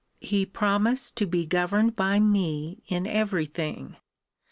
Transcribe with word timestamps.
He 0.19 0.47
promised 0.47 1.15
to 1.17 1.27
be 1.27 1.45
governed 1.45 1.95
by 1.95 2.19
me 2.19 2.81
in 2.87 3.05
every 3.05 3.45
thing. 3.45 3.97